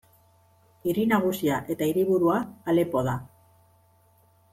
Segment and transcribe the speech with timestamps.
[0.85, 2.39] Hiri nagusia eta hiriburua
[2.73, 3.15] Alepo da.